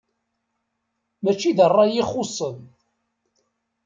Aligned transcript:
Mačči 1.23 1.51
d 1.57 1.59
ṛṛay 1.71 1.93
i 2.01 2.03
xuṣṣen. 2.09 2.57